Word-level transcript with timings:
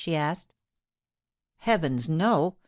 she 0.03 0.15
asked. 0.15 0.51
'Heavens, 1.57 2.09
no! 2.09 2.57